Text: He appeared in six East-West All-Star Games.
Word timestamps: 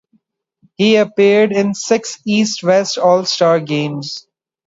He 0.77 0.95
appeared 0.95 1.51
in 1.51 1.75
six 1.75 2.17
East-West 2.25 2.97
All-Star 2.97 3.59
Games. 3.59 4.25